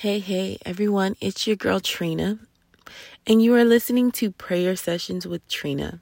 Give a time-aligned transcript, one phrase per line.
[0.00, 2.38] Hey, hey, everyone, it's your girl Trina,
[3.26, 6.00] and you are listening to Prayer Sessions with Trina.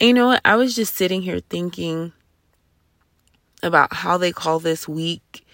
[0.00, 0.40] And you know what?
[0.46, 2.14] I was just sitting here thinking
[3.62, 5.44] about how they call this week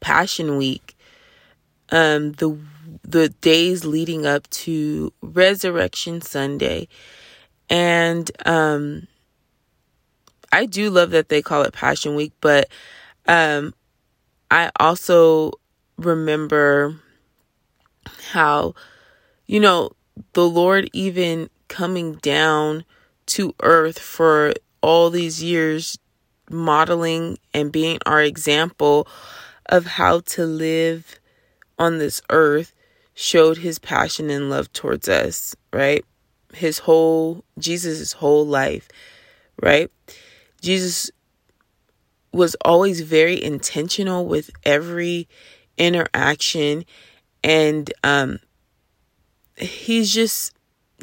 [0.00, 0.96] Passion Week.
[1.90, 2.58] Um, the
[3.02, 6.88] the days leading up to Resurrection Sunday.
[7.68, 9.06] And um
[10.50, 12.70] I do love that they call it Passion Week, but
[13.28, 13.74] um
[14.50, 15.52] I also
[15.98, 17.01] remember
[18.32, 18.74] how,
[19.46, 19.92] you know,
[20.32, 22.84] the Lord even coming down
[23.26, 25.98] to earth for all these years,
[26.50, 29.06] modeling and being our example
[29.66, 31.18] of how to live
[31.78, 32.74] on this earth,
[33.14, 36.04] showed his passion and love towards us, right?
[36.52, 38.88] His whole, Jesus' whole life,
[39.60, 39.90] right?
[40.60, 41.10] Jesus
[42.32, 45.28] was always very intentional with every
[45.76, 46.84] interaction
[47.42, 48.38] and um
[49.56, 50.52] he's just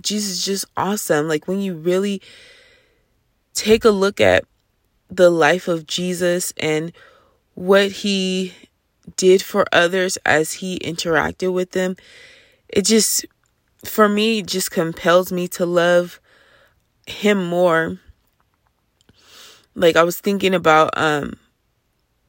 [0.01, 1.27] Jesus just awesome.
[1.27, 2.21] Like when you really
[3.53, 4.45] take a look at
[5.09, 6.91] the life of Jesus and
[7.55, 8.53] what he
[9.17, 11.95] did for others as he interacted with them,
[12.67, 13.25] it just
[13.83, 16.19] for me just compels me to love
[17.07, 17.99] him more.
[19.75, 21.37] Like I was thinking about um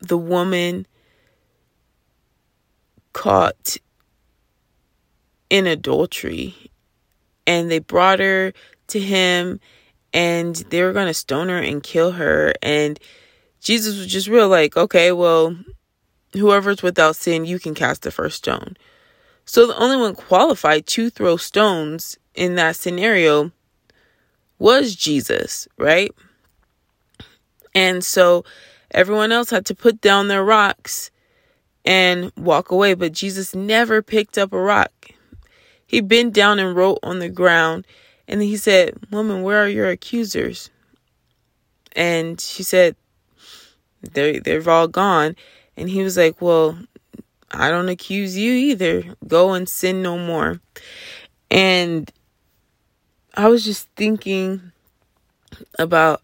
[0.00, 0.86] the woman
[3.12, 3.76] caught
[5.50, 6.54] in adultery
[7.46, 8.52] and they brought her
[8.86, 9.60] to him
[10.12, 12.98] and they were going to stone her and kill her and
[13.60, 15.56] Jesus was just real like okay well
[16.32, 18.76] whoever's without sin you can cast the first stone
[19.44, 23.50] so the only one qualified to throw stones in that scenario
[24.58, 26.12] was Jesus right
[27.74, 28.44] and so
[28.90, 31.10] everyone else had to put down their rocks
[31.84, 32.94] and walk away.
[32.94, 34.92] But Jesus never picked up a rock.
[35.90, 37.84] He bent down and wrote on the ground.
[38.28, 40.70] And he said, Woman, where are your accusers?
[41.96, 42.94] And she said,
[44.00, 45.34] they they've all gone.
[45.76, 46.78] And he was like, Well,
[47.50, 49.16] I don't accuse you either.
[49.26, 50.60] Go and sin no more.
[51.50, 52.08] And
[53.34, 54.70] I was just thinking
[55.76, 56.22] about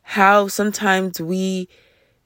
[0.00, 1.68] how sometimes we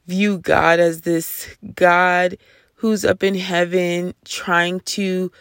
[0.06, 2.38] view God as this God
[2.74, 5.32] who's up in heaven trying to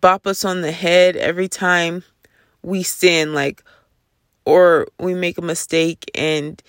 [0.00, 2.04] bop us on the head every time
[2.62, 3.62] we sin, like,
[4.44, 6.10] or we make a mistake.
[6.14, 6.62] And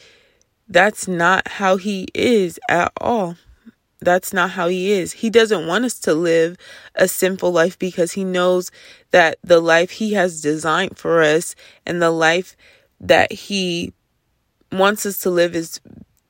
[0.67, 3.35] that's not how He is at all.
[4.01, 5.13] That's not how He is.
[5.13, 6.57] He doesn't want us to live
[6.95, 8.72] a sinful life because He knows
[9.12, 12.56] that the life He has designed for us and the life
[13.00, 13.94] that He
[14.72, 15.81] wants us to live is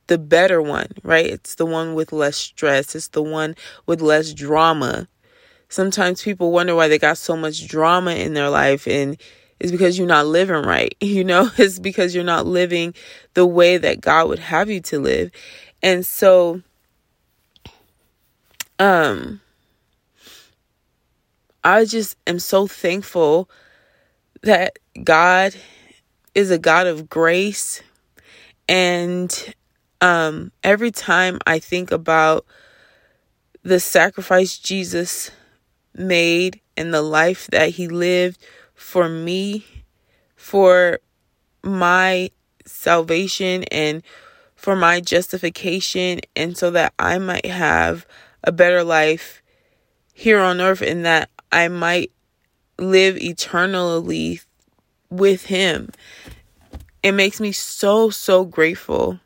[0.06, 1.26] the better one, right?
[1.26, 3.54] It's the one with less stress, it's the one
[3.86, 5.06] with less drama.
[5.70, 9.16] Sometimes people wonder why they got so much drama in their life and
[9.58, 10.94] it's because you're not living right.
[11.00, 12.94] You know, it's because you're not living
[13.34, 15.30] the way that God would have you to live.
[15.82, 16.60] And so
[18.78, 19.40] um
[21.62, 23.48] I just am so thankful
[24.42, 25.54] that God
[26.34, 27.82] is a God of grace
[28.68, 29.54] and
[30.00, 32.46] um, every time I think about
[33.62, 35.30] the sacrifice Jesus
[35.94, 38.40] made and the life that he lived
[38.74, 39.64] for me,
[40.36, 41.00] for
[41.62, 42.30] my
[42.64, 44.02] salvation and
[44.54, 48.06] for my justification, and so that I might have
[48.44, 49.42] a better life
[50.12, 52.10] here on earth and that I might
[52.78, 54.40] live eternally
[55.10, 55.90] with him.
[57.02, 59.18] It makes me so, so grateful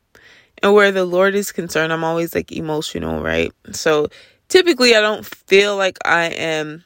[0.65, 3.53] and where the Lord is concerned, I'm always like emotional, right?
[3.73, 4.09] So
[4.49, 6.85] typically I don't feel like I am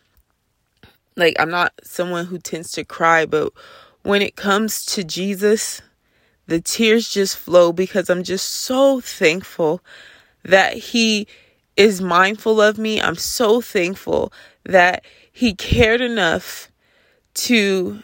[1.17, 3.53] like I'm not someone who tends to cry, but
[4.03, 5.83] when it comes to Jesus,
[6.47, 9.83] the tears just flow because I'm just so thankful
[10.45, 11.27] that he
[11.77, 13.01] is mindful of me.
[13.01, 14.33] I'm so thankful
[14.65, 16.71] that he cared enough
[17.35, 18.03] to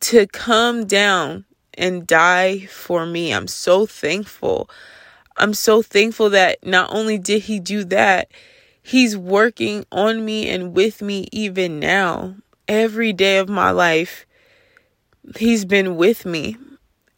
[0.00, 1.44] to come down
[1.74, 3.32] and die for me.
[3.32, 4.70] I'm so thankful.
[5.38, 8.30] I'm so thankful that not only did he do that,
[8.82, 12.34] he's working on me and with me even now.
[12.66, 14.26] Every day of my life,
[15.36, 16.56] he's been with me.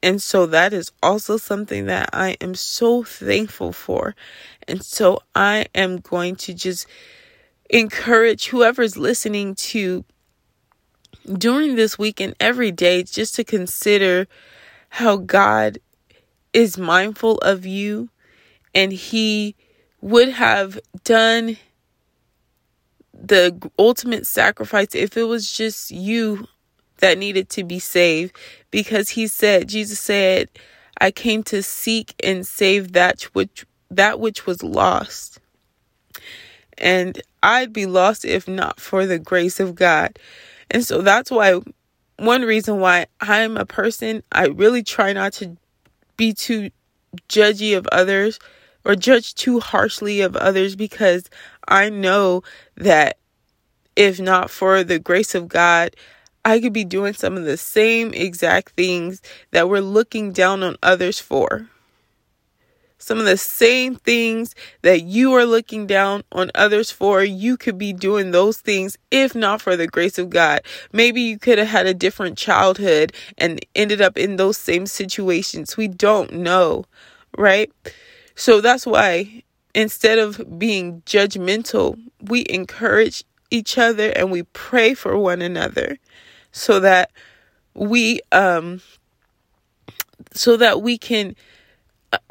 [0.02, 4.14] And so that is also something that I am so thankful for.
[4.68, 6.86] And so I am going to just
[7.68, 10.04] encourage whoever's listening to
[11.32, 14.26] during this week and every day just to consider
[14.88, 15.78] how God
[16.52, 18.08] is mindful of you
[18.74, 19.54] and he
[20.00, 21.56] would have done
[23.12, 26.46] the ultimate sacrifice if it was just you
[26.98, 28.34] that needed to be saved.
[28.70, 30.48] Because he said Jesus said
[31.00, 35.40] I came to seek and save that which that which was lost.
[36.78, 40.18] And I'd be lost if not for the grace of God.
[40.70, 41.60] And so that's why
[42.16, 45.56] one reason why I'm a person I really try not to
[46.20, 46.70] be too
[47.30, 48.38] judgy of others
[48.84, 51.30] or judge too harshly of others because
[51.66, 52.42] I know
[52.76, 53.16] that
[53.96, 55.96] if not for the grace of God,
[56.44, 60.76] I could be doing some of the same exact things that we're looking down on
[60.82, 61.70] others for.
[63.00, 67.78] Some of the same things that you are looking down on others for, you could
[67.78, 70.60] be doing those things if not for the grace of God.
[70.92, 75.78] Maybe you could have had a different childhood and ended up in those same situations.
[75.78, 76.84] We don't know,
[77.38, 77.72] right?
[78.34, 79.44] So that's why
[79.74, 85.98] instead of being judgmental, we encourage each other and we pray for one another
[86.52, 87.10] so that
[87.72, 88.82] we um
[90.34, 91.34] so that we can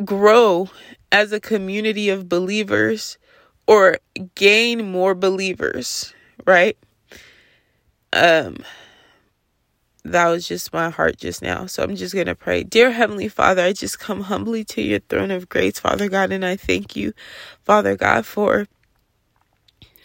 [0.04, 0.70] grow
[1.12, 3.18] as a community of believers
[3.68, 3.98] or
[4.36, 6.14] gain more believers,
[6.46, 6.78] right?
[8.14, 8.58] Um
[10.06, 11.66] that was just my heart just now.
[11.66, 12.64] So I'm just going to pray.
[12.64, 16.46] Dear Heavenly Father, I just come humbly to your throne of grace, Father God, and
[16.46, 17.14] I thank you,
[17.64, 18.68] Father God, for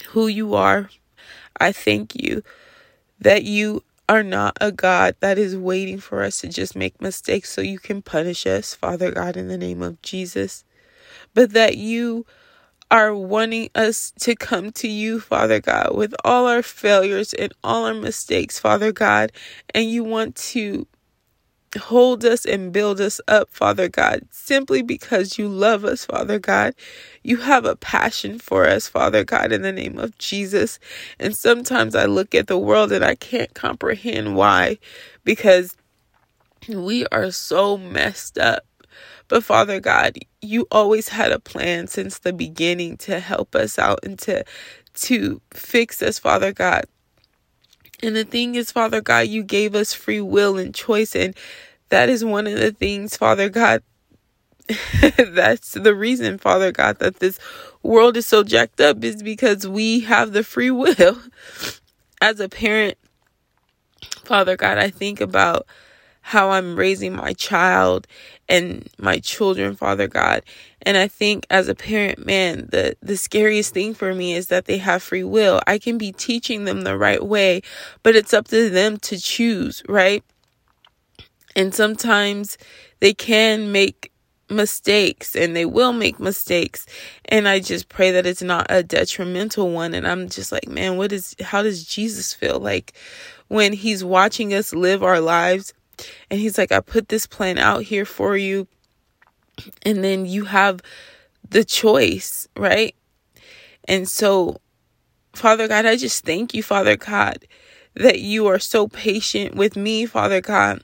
[0.09, 0.91] who you are.
[1.59, 2.43] I thank you
[3.21, 7.50] that you are not a God that is waiting for us to just make mistakes
[7.50, 10.64] so you can punish us, Father God, in the name of Jesus,
[11.34, 12.26] but that you
[12.90, 17.86] are wanting us to come to you, Father God, with all our failures and all
[17.86, 19.32] our mistakes, Father God,
[19.74, 20.86] and you want to
[21.76, 26.75] hold us and build us up, Father God, simply because you love us, Father God.
[27.23, 30.79] You have a passion for us, Father God, in the name of Jesus.
[31.19, 34.79] And sometimes I look at the world and I can't comprehend why,
[35.25, 35.76] because
[36.69, 38.65] we are so messed up.
[39.29, 44.00] But Father God, you always had a plan since the beginning to help us out
[44.03, 44.44] and to
[44.94, 46.85] to fix us, Father God.
[48.04, 51.16] And the thing is, Father God, you gave us free will and choice.
[51.16, 51.34] And
[51.88, 53.82] that is one of the things, Father God,
[55.18, 57.38] that's the reason, Father God, that this
[57.82, 61.18] world is so jacked up is because we have the free will.
[62.20, 62.96] As a parent,
[64.24, 65.66] Father God, I think about
[66.26, 68.06] how I'm raising my child
[68.49, 70.43] and my children, Father God.
[70.81, 74.65] And I think as a parent, man, the, the scariest thing for me is that
[74.65, 75.61] they have free will.
[75.67, 77.61] I can be teaching them the right way,
[78.03, 80.25] but it's up to them to choose, right?
[81.55, 82.56] And sometimes
[83.00, 84.11] they can make
[84.49, 86.85] mistakes and they will make mistakes
[87.31, 90.99] and i just pray that it's not a detrimental one and i'm just like man
[90.99, 92.93] what is how does jesus feel like
[93.49, 95.73] when he's watching us live our lives
[96.31, 98.67] and he's like, I put this plan out here for you.
[99.82, 100.81] And then you have
[101.49, 102.94] the choice, right?
[103.87, 104.61] And so,
[105.35, 107.46] Father God, I just thank you, Father God,
[107.94, 110.82] that you are so patient with me, Father God,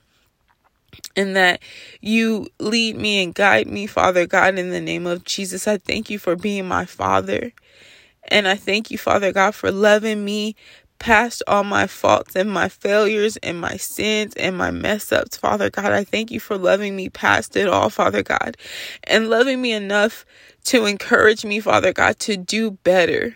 [1.17, 1.61] and that
[2.01, 5.67] you lead me and guide me, Father God, in the name of Jesus.
[5.67, 7.53] I thank you for being my Father.
[8.29, 10.55] And I thank you, Father God, for loving me
[11.01, 15.71] past all my faults and my failures and my sins and my mess ups, Father
[15.71, 15.93] God.
[15.93, 18.57] I thank you for loving me past it all, Father God,
[19.03, 20.25] and loving me enough
[20.65, 23.35] to encourage me, Father God, to do better.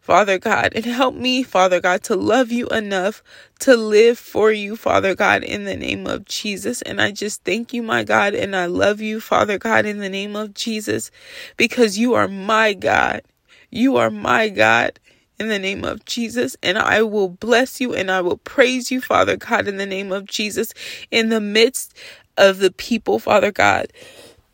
[0.00, 3.22] Father God, and help me, Father God, to love you enough
[3.60, 6.82] to live for you, Father God, in the name of Jesus.
[6.82, 10.08] And I just thank you, my God, and I love you, Father God, in the
[10.08, 11.12] name of Jesus,
[11.56, 13.22] because you are my God.
[13.70, 14.98] You are my God
[15.38, 16.56] in the name of Jesus.
[16.62, 20.12] And I will bless you and I will praise you, Father God, in the name
[20.12, 20.72] of Jesus,
[21.10, 21.94] in the midst
[22.36, 23.92] of the people, Father God.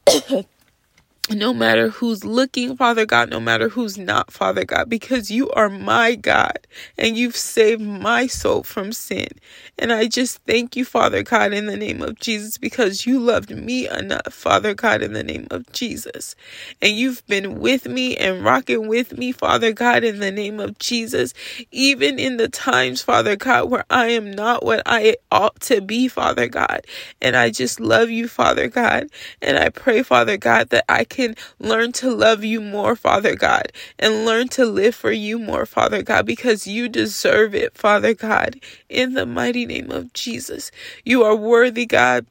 [1.30, 5.68] no matter who's looking, Father God, no matter who's not, Father God, because you are
[5.68, 6.58] my God
[6.96, 9.28] and you've saved my soul from sin.
[9.78, 13.50] And I just thank you, Father God, in the name of Jesus, because you loved
[13.50, 16.34] me enough, Father God, in the name of Jesus.
[16.82, 20.78] And you've been with me and rocking with me, Father God, in the name of
[20.78, 21.34] Jesus,
[21.70, 26.08] even in the times, Father God, where I am not what I ought to be,
[26.08, 26.86] Father God.
[27.20, 29.08] And I just love you, Father God.
[29.42, 33.36] And I pray, Father God, that I can can learn to love you more, Father
[33.36, 38.14] God, and learn to live for you more, Father God, because you deserve it, Father
[38.14, 40.70] God, in the mighty name of Jesus.
[41.04, 42.26] You are worthy, God.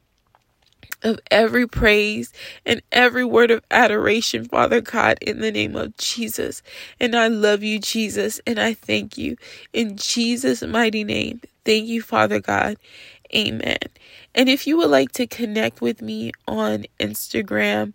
[1.04, 2.32] of every praise
[2.66, 6.62] and every word of adoration, Father God, in the name of Jesus.
[7.00, 9.36] And I love you, Jesus, and I thank you
[9.72, 11.40] in Jesus' mighty name.
[11.64, 12.78] Thank you, Father God.
[13.34, 13.78] Amen.
[14.34, 17.94] And if you would like to connect with me on Instagram,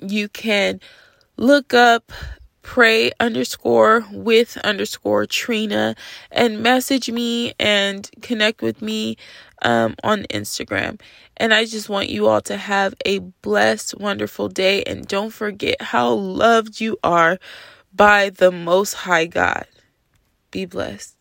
[0.00, 0.80] you can
[1.36, 2.12] look up
[2.66, 5.94] pray underscore with underscore Trina
[6.32, 9.16] and message me and connect with me
[9.62, 11.00] um, on Instagram.
[11.36, 14.82] And I just want you all to have a blessed, wonderful day.
[14.82, 17.38] And don't forget how loved you are
[17.94, 19.66] by the Most High God.
[20.50, 21.15] Be blessed.